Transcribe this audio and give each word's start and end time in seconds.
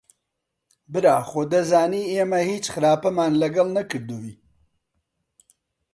برا 0.91 1.17
خۆ 1.29 1.41
دەزانی 1.51 2.03
ئێمە 2.11 2.39
هیچ 2.49 2.65
خراپەمان 2.73 3.31
لەگەڵ 3.41 3.67
نەکردووی 3.77 4.35